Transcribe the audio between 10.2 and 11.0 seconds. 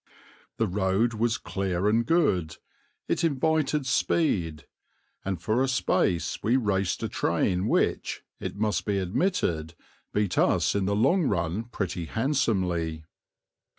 us in the